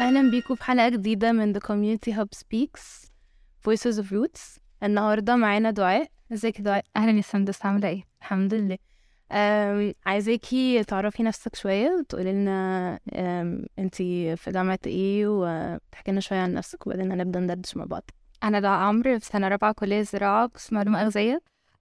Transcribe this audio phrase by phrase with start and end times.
[0.00, 3.08] أهلا بيكم في حلقة جديدة من The Community Hub Speaks
[3.68, 4.58] Voices of Roots.
[4.82, 6.06] النهاردة معانا دعاء.
[6.32, 8.78] ازيك دعاء؟ أهلا يا سندس عاملة إيه؟ الحمد لله.
[10.06, 12.98] عايزاكي تعرفي نفسك شوية وتقولي لنا
[13.78, 18.10] انتي في جامعة إيه وتحكي لنا شوية عن نفسك وبعدين هنبدأ ندردش مع بعض.
[18.44, 21.08] أنا دعاء عمرو في سنة رابعة كلية زراعة قسم علوم آه،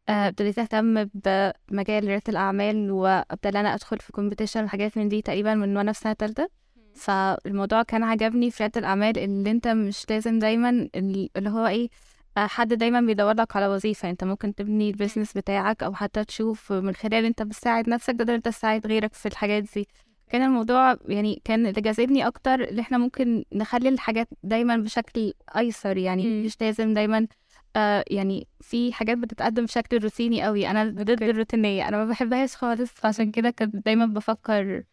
[0.09, 5.77] ابتديت أهتم بمجال ريادة الأعمال وأبتدى أنا أدخل في كومبيتيشن وحاجات من دي تقريبا من
[5.77, 6.49] وأنا في سنة تالتة.
[6.95, 11.89] فالموضوع كان عجبني في ريادة الأعمال اللي أنت مش لازم دايما ال- اللي هو إيه
[12.37, 14.09] آه، حد دايما بيدور لك على وظيفة.
[14.09, 18.45] أنت ممكن تبني البيزنس بتاعك أو حتى تشوف من خلال أنت بتساعد نفسك تقدر أنت
[18.45, 19.87] تساعد غيرك في الحاجات دي.
[20.29, 25.97] كان الموضوع يعني كان اللي جاذبني أكتر اللي إحنا ممكن نخلي الحاجات دايما بشكل أيسر
[25.97, 26.43] يعني.
[26.45, 27.27] مش لازم دايما
[27.75, 30.67] آه يعني في حاجات بتتقدم بشكل روتيني قوي.
[30.67, 31.87] أنا ضد الروتينية.
[31.87, 34.83] أنا ما بحبهاش خالص فعشان كده كنت دايما بفكر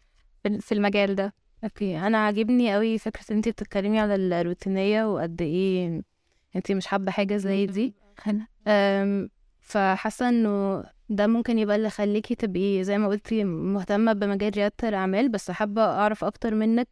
[0.43, 1.35] في في المجال ده.
[1.65, 1.99] Okay.
[1.99, 6.03] أنا عاجبني قوي فكرة إن أنتي بتتكلمي على الروتينية وقد إيه
[6.57, 7.95] أنتي مش حابة حاجة زي دي.
[8.67, 14.89] أم، فحاسة إنه ده ممكن يبقى اللي يخليكي تبقي زي ما قلتي مهتمة بمجال ريادة
[14.89, 16.89] الأعمال بس حابة أعرف أكتر منك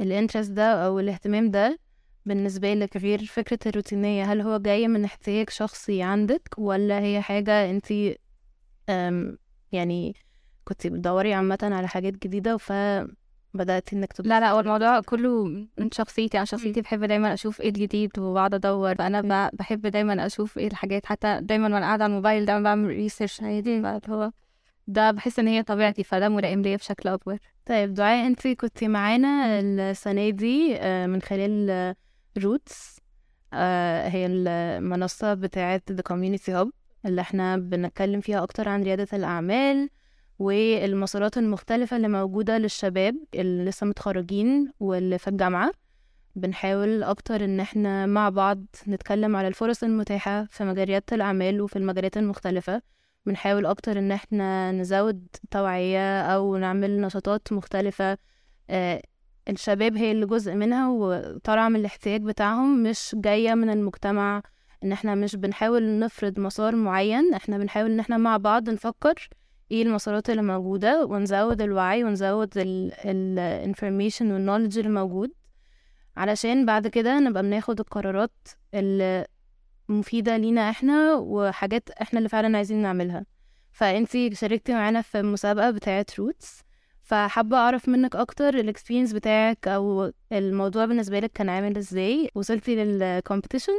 [0.00, 1.78] ال interest ده أو الاهتمام ده.
[2.26, 7.70] بالنسبة لك غير فكرة الروتينية هل هو جاي من احتياج شخصي عندك ولا هي حاجة
[7.70, 8.18] انتي
[8.88, 9.38] أم،
[9.72, 10.14] يعني
[10.64, 15.44] كنتي بتدوري عامة على حاجات جديدة فبدأتي انك تبقي لا لا هو الموضوع كله
[15.78, 18.94] من شخصيتي أنا شخصيتي بحب دايما أشوف إيه الجديد وبقعد أدور.
[18.94, 22.88] فأنا ب- بحب دايما أشوف إيه الحاجات حتى دايما وأنا قاعدة على الموبايل دايما بعمل
[22.88, 24.30] research عادي فاللي هو
[24.86, 27.38] ده بحس إن هي طبيعتي فده ملائم ليا بشكل أكبر.
[27.66, 31.94] طيب دعاء انت كنت معانا السنة دي آه، من خلال
[32.38, 33.00] Roots
[34.08, 36.68] هي المنصة بتاعة The Community Hub
[37.06, 39.88] اللي إحنا بنتكلم فيها أكتر عن ريادة الأعمال
[40.38, 45.72] والمسارات المختلفة اللي موجودة للشباب اللي لسه متخرجين واللي في الجامعة.
[46.36, 51.76] بنحاول أكتر إن إحنا مع بعض نتكلم على الفرص المتاحة في مجال ريادة الأعمال وفي
[51.76, 52.82] المجالات المختلفة.
[53.26, 58.18] بنحاول أكتر إن إحنا نزود توعية أو نعمل نشاطات مختلفة
[58.70, 59.02] آه،
[59.48, 64.42] الشباب هي اللي جزء منها وطالعة من الاحتياج بتاعهم مش جاية من المجتمع
[64.84, 69.28] إن إحنا مش بنحاول نفرض مسار معين إحنا بنحاول إن إحنا مع بعض نفكر
[69.70, 75.30] إيه المسارات اللي موجودة ونزود الوعي ونزود ال ال information والكنولج اللي موجود
[76.16, 79.26] علشان بعد كده نبقى بناخد القرارات اللي
[79.88, 83.26] مفيدة لينا إحنا وحاجات إحنا اللي فعلا عايزين نعملها.
[83.72, 86.60] فأنتي شاركتي معانا في مسابقة بتاعة روتس
[87.06, 92.74] فحابة أعرف منك أكتر ال experience بتاعك أو الموضوع بالنسبة لك كان عامل إزاي؟ وصلتي
[92.74, 93.72] لل competition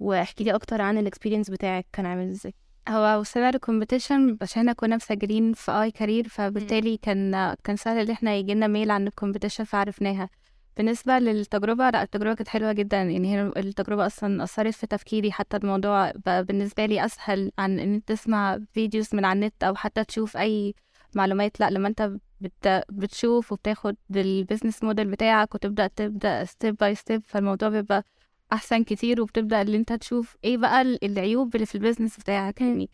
[0.00, 2.54] واحكي لي أكتر عن ال experience بتاعك كان عامل إزاي.
[2.88, 8.10] هو وصلنا لل competition عشان إحنا كنا مسجلين في iCareer فبالتالي كان كان سهل إن
[8.10, 10.28] إحنا يجيلنا mail عن ال competition فعرفناها.
[10.76, 12.96] بالنسبة للتجربة لا التجربة كانت حلوة جدا.
[13.02, 15.32] يعني هي التجربة أصلا أثرت في تفكيري.
[15.32, 19.74] حتى الموضوع بقى بالنسبة لي أسهل عن إن أنت تسمع videos من على النت أو
[19.74, 20.74] حتى تشوف أي
[21.14, 22.84] معلومات لأ لما أنت بت...
[22.88, 28.04] بتشوف وبتاخد ال business model بتاعك وتبدأ تبدأ step by step فالموضوع بيبقى
[28.52, 32.60] أحسن كتير وبتبدأ اللي أنت تشوف إيه بقى ال- العيوب اللي في ال business بتاعك
[32.60, 32.90] يعني.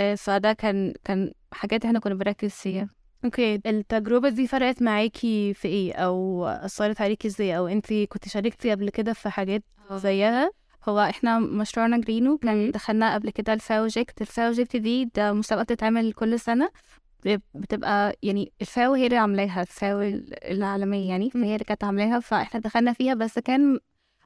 [0.00, 2.88] آه، فده كان كان حاجات إحنا كنا بنركز فيها.
[3.24, 8.70] Okay التجربة دي فرقت معاكي في إيه؟ أو أثرت عليكي إزاي؟ أو انتي كنت شاركتي
[8.70, 10.50] قبل كده في حاجات زيها؟
[10.88, 12.38] هو إحنا مشروعنا جرينو
[12.70, 16.66] دخلنا قبل كده الفاوجيكت الفاوجيكت دي ده مسابقة بتتعمل كل سنة.
[16.66, 16.70] ب-
[17.54, 22.60] بتبقى يعني الفاو هي اللي عاملاها الفاو ال- العالمية يعني فهي اللي كانت عاملاها فإحنا
[22.60, 23.78] دخلنا فيها بس كان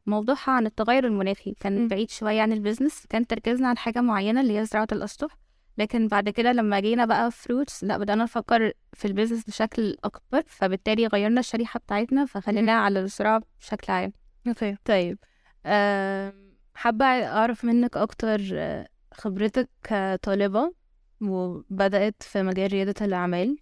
[0.07, 1.89] موضوعها عن التغير المناخي كان مم.
[1.89, 5.39] بعيد شوية عن ال business كان تركيزنا عن حاجة معينة اللي هي زراعة الأسطح
[5.79, 9.97] لكن بعد كده لما جينا بقى ف Roots لأ بدأنا نفكر في ال business بشكل
[10.05, 14.13] أكبر فبالتالي غيرنا الشريحة بتاعتنا فخلينا على الزراعة بشكل عام.
[14.49, 14.77] Okay.
[14.85, 15.19] طيب
[15.67, 20.73] أم، حابة أعرف منك أكتر أه، خبرتك كطالبة
[21.23, 23.59] وبدأت في مجال ريادة الأعمال.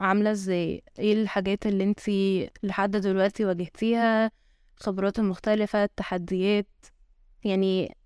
[0.00, 4.30] عاملة إزاي؟ إيه الحاجات اللي انتي لحد دلوقتي واجهتيها؟
[4.76, 6.68] خبرات المختلفة التحديات
[7.44, 7.96] يعني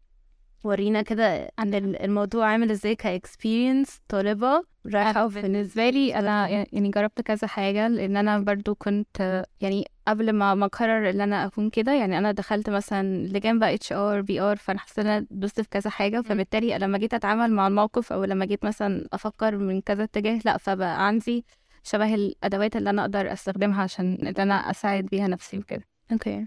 [0.64, 4.64] ورينا كده عن ال- الموضوع عامل إزاي ك experience طالبة.
[4.86, 5.26] رايحة.
[5.26, 10.66] بالنسبة لي أنا يعني جربت كذا حاجة لأن أنا برضو كنت يعني قبل ما ما
[10.66, 14.98] أقرر إن أنا أكون كده يعني أنا دخلت مثلا لجان بقى HR PR فأنا حسيت
[14.98, 16.20] إن أنا دوست في كذا حاجة.
[16.20, 20.56] فبالتالي لما جيت أتعامل مع الموقف أو لما جيت مثلا أفكر من كذا اتجاه لأ
[20.56, 21.44] فبقى عندي
[21.82, 25.82] شبه الأدوات اللي أنا أقدر أستخدمها عشان إن أنا أساعد بيها نفسي وكده.
[26.12, 26.46] Okay.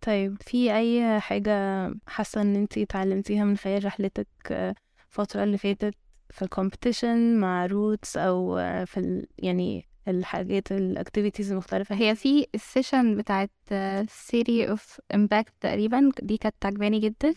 [0.00, 1.52] طيب في أي حاجة
[2.06, 4.74] حاسة إن أنتي اتعلمتيها من خلال رحلتك آه،
[5.10, 5.94] الفترة اللي فاتت؟
[6.34, 11.94] في ال competition مع Roots أو في ال يعني الحاجات ال activities المختلفة.
[11.94, 13.50] هي في ال session بتاعت
[14.08, 17.34] theory of impact تقريبا دي كانت عجباني جدا.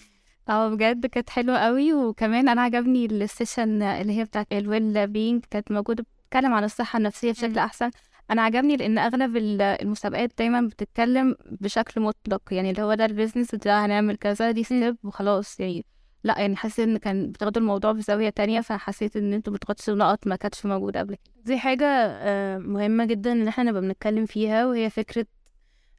[0.49, 1.93] آه بجد كانت حلوة قوي.
[1.93, 6.97] وكمان أنا عجبني ال session اللي هي بتاعت ال well-being كانت موجودة بتتكلم عن الصحة
[6.97, 7.91] النفسية بشكل أحسن.
[8.31, 12.41] أنا عجبني لأن أغلب المسابقات دايما بتتكلم بشكل مطلق.
[12.51, 15.85] يعني اللي هو ده ال business ده هنعمل كذا دي step وخلاص يعني
[16.23, 20.35] لا يعني حسيت إن كان بتاخدوا الموضوع بزاويه تانية فحسيت إن أنتوا بتغطوا نقط ما
[20.35, 21.33] كانتش موجودة قبل كده.
[21.45, 25.25] دي حاجة آه، مهمة جدا إن إحنا نبقى بنتكلم فيها وهي فكرة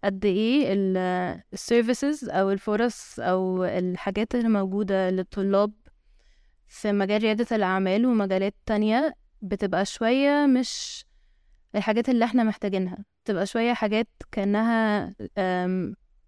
[0.05, 0.65] قد إيه
[1.52, 5.73] ال services أو الفرص أو الحاجات اللي موجودة للطلاب
[6.67, 11.05] في مجال ريادة الأعمال ومجالات تانية بتبقى شوية مش
[11.75, 12.99] الحاجات اللي إحنا محتاجينها.
[13.25, 15.14] تبقى شوية حاجات كأنها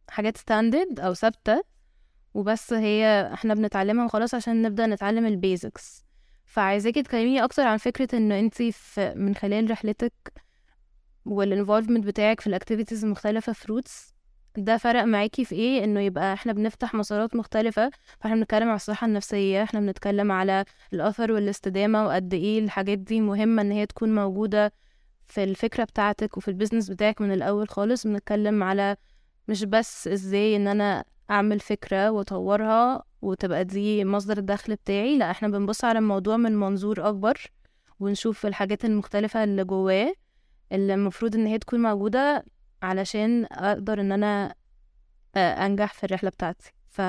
[0.08, 1.62] حاجات standard أو ثابتة.
[2.34, 6.04] وبس هي إحنا بنتعلمها وخلاص عشان نبدأ نتعلم ال basics
[6.44, 10.12] فعايزاكي تكلميني أكتر عن فكرة إن انتي في من خلال رحلتك
[11.24, 14.14] وال involvement بتاعك في ال activities المختلفة في Roots
[14.56, 17.90] ده فرق معاكي في إيه؟ إنه يبقى إحنا بنفتح مسارات مختلفة
[18.20, 23.62] فإحنا بنتكلم على الصحة النفسية إحنا بنتكلم على الأثر والاستدامة وقد إيه الحاجات دي مهمة
[23.62, 24.72] إن هي تكون موجودة
[25.26, 28.06] في الفكرة بتاعتك وفي البيزنس بتاعك من الأول خالص.
[28.06, 28.96] بنتكلم على
[29.48, 35.18] مش بس إزاي إن أنا أعمل فكرة وأطورها وتبقى دي مصدر الدخل بتاعي.
[35.18, 37.38] لا إحنا بنبص على الموضوع من منظور أكبر
[38.00, 40.12] ونشوف الحاجات المختلفة اللي جواه
[40.72, 42.44] اللي المفروض إن هي تكون موجودة
[42.82, 44.54] علشان أقدر إن أنا
[45.36, 46.72] أنجح في الرحلة بتاعتي.
[46.88, 47.00] ف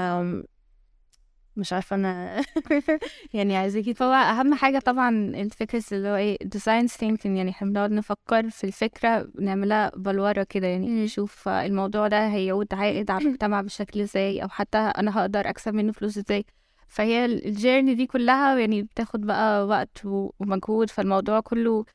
[1.55, 2.41] مش عارفة أنا
[3.33, 7.91] يعني عايزاكي هو أهم حاجة طبعا الفكرة اللي هو إيه design thinking يعني إحنا بنقعد
[7.91, 14.01] نفكر في الفكرة نعملها بلورة كده يعني نشوف الموضوع ده هيعود عائد على المجتمع بشكل
[14.01, 16.45] إزاي أو حتى أنا هقدر أكسب منه فلوس إزاي.
[16.87, 21.85] فهي ال journey دي كلها يعني بتاخد بقى وقت ومجهود فالموضوع كله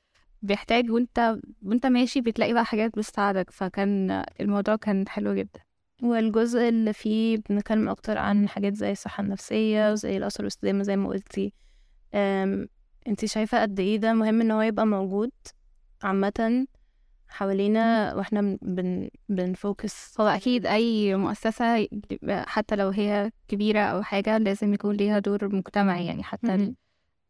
[0.43, 3.51] بيحتاج وأنت وأنت ماشي بتلاقي بقى حاجات بتساعدك.
[3.51, 5.66] فكان الموضوع كان حلو جدا.
[6.03, 11.09] والجزء اللي فيه بنتكلم أكتر عن حاجات زي الصحة النفسية وزي الأثر والاستدامة زي ما
[11.09, 11.53] قلتي.
[13.09, 15.31] انتي شايفة قد إيه ده مهم إن هو يبقى موجود
[16.03, 16.67] عامة
[17.29, 21.89] حوالينا وإحنا بن بنفوكس؟ هو أكيد أي مؤسسة
[22.31, 26.75] حتى لو هي كبيرة أو حاجة لازم يكون ليها دور مجتمعي يعني حتى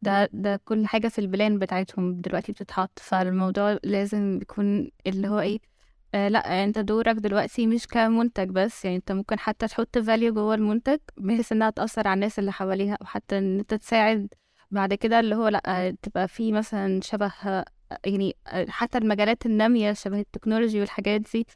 [0.02, 2.98] ده ده كل حاجة في البلان بتاعتهم دلوقتي بتتحط.
[2.98, 5.58] فالموضوع لازم يكون اللي هو إيه
[6.14, 10.54] آه لا انت دورك دلوقتي مش كمنتج بس يعني انت ممكن حتى تحط value جوه
[10.54, 14.28] المنتج بحيث انها تأثر على الناس اللي حواليها أو حتى إن انت تساعد
[14.70, 17.32] بعد كده اللي هو لا تبقى في مثلا شبه
[18.06, 18.36] يعني
[18.68, 21.46] حتى المجالات النامية شبه ال technology والحاجات دي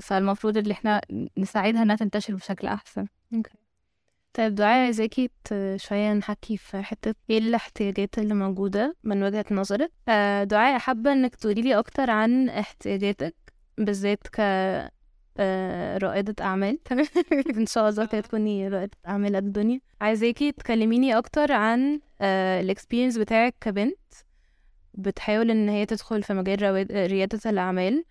[0.00, 1.00] فالمفروض اللي إحنا
[1.38, 3.06] نساعدها إنها تنتشر بشكل أحسن.
[3.34, 3.56] okay.
[4.34, 5.30] طيب دعاء عايزاكي
[5.76, 11.34] شوية نحكي في حتة إيه الاحتياجات اللي موجودة من وجهة نظرك؟ آه، دعاء حابة إنك
[11.34, 13.34] تقوليلي أكتر عن احتياجاتك.
[13.78, 14.40] بالذات ك
[15.38, 16.78] آه، رائدة أعمال.
[17.58, 19.80] إن شاء الله كده تكوني رائدة أعمال الدنيا.
[20.00, 22.00] عايزاكي تكلميني أكتر عن
[22.60, 23.98] الإكسبيرينس بتاعك كبنت.
[24.94, 28.04] بتحاول إن هي تدخل في مجال ريادة الأعمال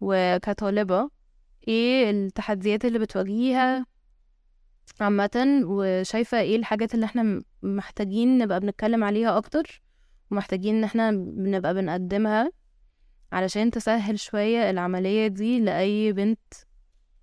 [0.00, 1.10] وكطالبة.
[1.68, 3.86] إيه التحديات اللي بتواجهيها
[5.00, 9.82] عامة؟ وشايفة إيه الحاجات اللي إحنا محتاجين نبقى بنتكلم عليها أكتر؟
[10.30, 12.50] ومحتاجين إن إحنا نبقى بنقدمها؟
[13.32, 16.38] علشان تسهل شوية العملية دي لأي بنت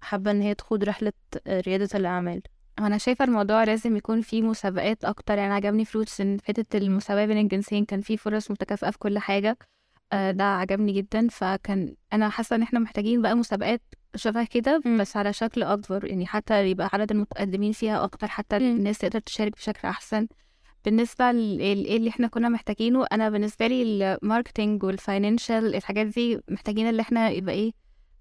[0.01, 1.13] حابة إن هي تخوض رحلة
[1.47, 2.41] ريادة الأعمال.
[2.79, 5.37] أنا شايفة الموضوع لازم يكون فيه مسابقات أكتر.
[5.37, 9.57] يعني عجبني فلوس إن حتة المساواة بين الجنسين كان فيه فرص متكافئة في كل حاجة.
[10.13, 11.27] آه، ده عجبني جدا.
[11.27, 13.81] فكان أنا حاسة إن إحنا محتاجين بقى مسابقات
[14.15, 16.05] شبه كده بس على شكل أكبر.
[16.05, 20.27] يعني حتى يبقى عدد المتقدمين فيها أكتر حتى الناس تقدر تشارك بشكل أحسن.
[20.85, 26.39] بالنسبة لإيه اللي إحنا كنا محتاجينه أنا بالنسبة لي ال marketing وال financial الحاجات دي
[26.49, 27.71] محتاجين اللي إحنا يبقى إيه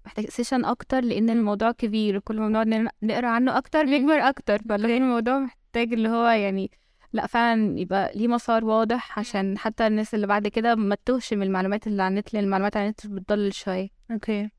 [0.05, 4.97] محتاج session أكتر لأن الموضوع كبير كل ما بنقعد نقرأ عنه أكتر بيكبر أكتر فاللي
[4.97, 6.71] الموضوع محتاج اللي هو يعني
[7.13, 11.43] لأ فعلا يبقى ليه مسار واضح عشان حتى الناس اللي بعد كده ما تتوهش من
[11.43, 13.87] المعلومات اللي على النت لأن المعلومات على النت بتضل شوية.
[14.11, 14.49] okay.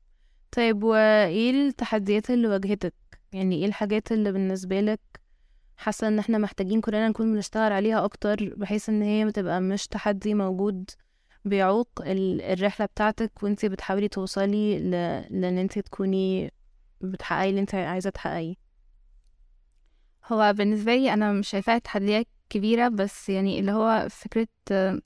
[0.51, 2.93] طيب وإيه التحديات اللي واجهتك؟
[3.31, 4.99] يعني إيه الحاجات اللي بالنسبة لك
[5.77, 10.33] حاسة إن إحنا محتاجين كلنا نكون بنشتغل عليها أكتر بحيث إن هي تبقى مش تحدي
[10.33, 10.89] موجود
[11.45, 14.91] بيعوق الرحلة بتاعتك وإنتي بتحاولي توصلي ل...
[15.41, 16.51] لإن إنتي تكوني
[17.01, 18.55] بتحققي اللي انت عايزة تحققيه.
[20.31, 24.47] هو بالنسبة لي أنا مش شايفاها تحديات كبيرة بس يعني اللي هو فكرة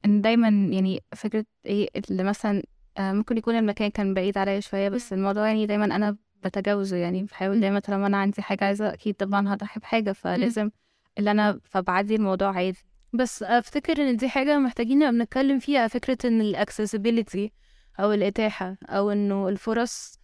[0.05, 2.63] إن دايما يعني فكرة إيه اللي مثلا
[2.97, 7.23] آه، ممكن يكون المكان كان بعيد عليا شوية بس الموضوع يعني دايما أنا بتجاوزه يعني
[7.23, 10.71] بحاول دايما طالما أنا عندي حاجة عايزة أكيد طبعا هضحي بحاجة فلازم
[11.17, 12.77] اللي أنا فبعدي الموضوع عادي.
[13.13, 17.51] بس أفتكر إن دي حاجة محتاجين نبقى بنتكلم فيها فكرة إن الاكسسبيليتي
[17.99, 20.19] أو الإتاحة أو إنه الفرص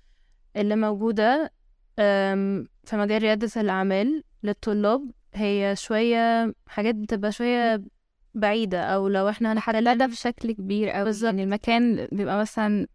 [0.56, 1.52] اللي موجودة
[2.00, 7.82] أم، في مجال ريادة الأعمال للطلاب هي شوية حاجات بتبقى شوية
[8.38, 11.04] بعيدة أو لو إحنا حلها ده بشكل كبير أوي.
[11.04, 11.26] بالظبط.
[11.26, 12.88] يعني المكان بيبقى مثلا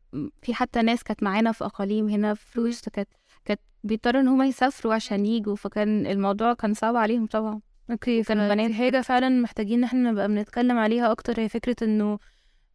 [0.42, 3.08] في حتى ناس كانت معانا في أقاليم هنا في روس كانت
[3.44, 7.61] كانت بيضطروا إن هما يسافروا عشان يجوا فكان الموضوع كان صعب عليهم طبعا.
[7.90, 11.40] أوكي كان فدي البنات حاجة فعلا محتاجين إن إحنا نبقى بنتكلم عليها أكتر.
[11.40, 12.18] هي فكرة إنه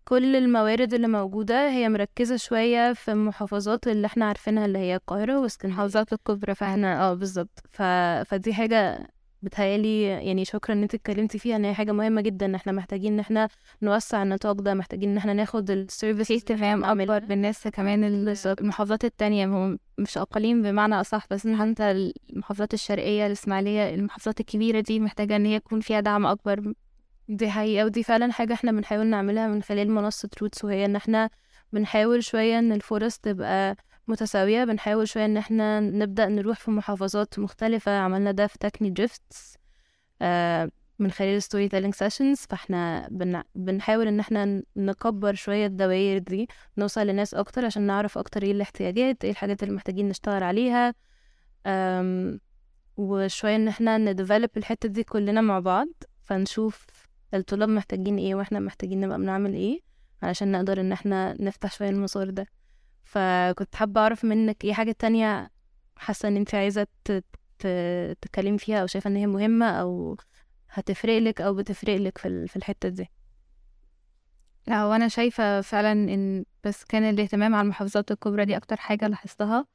[0.05, 5.39] كل الموارد اللي موجودة هي مركزة شوية في المحافظات اللي إحنا عارفينها اللي هي القاهرة
[5.39, 7.59] واسكندرية المحافظات الكبرى فإحنا آه بالظبط.
[7.71, 7.81] ف...
[8.25, 9.07] فدي حاجة
[9.41, 13.19] بتهيألي يعني شكرا إن أنت اتكلمتي فيها إن هي حاجة مهمة جدا إحنا محتاجين إن
[13.19, 13.49] إحنا
[13.81, 18.35] نوسع النطاق ده محتاجين إن إحنا ناخد ال service في اهتمام أكبر بالناس كمان ال-
[18.61, 21.91] المحافظات التانية هو مش أقاليم بمعنى أصح بس حتى
[22.31, 26.73] المحافظات الشرقية الإسماعيلية المحافظات الكبيرة دي محتاجة إن هي يكون فيها دعم أكبر.
[27.29, 31.29] دي حقيقة ودي فعلا حاجة إحنا بنحاول نعملها من خلال منصة Roots وهي إن إحنا
[31.73, 33.75] بنحاول شوية إن الفرص تبقى
[34.07, 34.63] متساوية.
[34.63, 37.97] بنحاول شوية إن إحنا نبدأ نروح في محافظات مختلفة.
[37.97, 39.57] عملنا ده في Techne Drifts
[40.21, 43.43] آه من خلال storytelling sessions فإحنا بن...
[43.55, 46.47] بنحاول إن إحنا نكبر شوية الدوائر دي
[46.77, 50.93] نوصل لناس أكتر عشان نعرف أكتر إيه الاحتياجات إيه الحاجات اللي محتاجين نشتغل عليها.
[51.65, 52.39] أم...
[52.97, 55.87] وشوية إن إحنا ن develop الحتة دي كلنا مع بعض.
[56.23, 56.85] فنشوف
[57.33, 59.79] الطلاب محتاجين إيه وإحنا محتاجين نبقى بنعمل إيه
[60.23, 62.47] علشان نقدر إن إحنا نفتح شوية المسار ده.
[63.07, 65.51] فكنت حابة أعرف منك إيه حاجة تانية
[65.97, 66.87] حاسة إن أنت عايزة
[68.21, 70.17] تتكلمي فيها أو شايفة إن هي مهمة أو
[70.69, 73.09] هتفرق لك أو بتفرق لك في ال- في الحتة دي؟
[74.67, 79.65] لا وأنا شايفة فعلا إن بس كان الاهتمام على المحافظات الكبرى دي أكتر حاجة لاحظتها.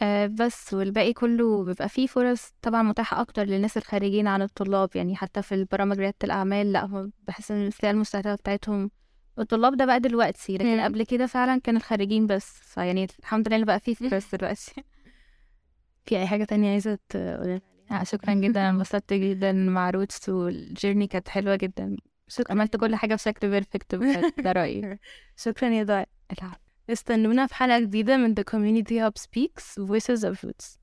[0.00, 4.88] آه بس والباقي كله بيبقى فيه فرص طبعا متاحة أكتر للناس الخارجين عن الطلاب.
[4.96, 8.90] يعني حتى في البرامج ريادة الأعمال لا بحس إن الفئة المستهدفة بتاعتهم
[9.38, 10.84] الطلاب ده بقى دلوقتي لكن مم.
[10.84, 12.46] قبل كده فعلا كان الخارجين بس.
[12.46, 14.72] فيعني الحمد لله بقى فيه فرص دلوقتي.
[16.04, 17.60] في أي حاجة تانية عايزة تقولي
[17.90, 21.96] آه، شكرا جدا انبسطت جدا مع Roots وال journey كانت حلوة جدا.
[22.28, 22.52] شكرا.
[22.52, 23.94] عملت كل حاجة بشكل perfect
[24.38, 24.98] ده رأيي.
[25.44, 26.08] شكرا يا دعاء
[26.38, 26.56] العفو.
[26.90, 30.78] استنونا في حلقة جديدة من The Community Hub Speaks Voices of Roots.